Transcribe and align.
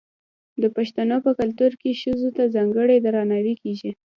د 0.61 0.63
پښتنو 0.75 1.17
په 1.25 1.31
کلتور 1.39 1.71
کې 1.81 1.99
ښځو 2.01 2.29
ته 2.37 2.43
ځانګړی 2.55 2.97
درناوی 3.05 3.55
کیږي. 3.63 3.91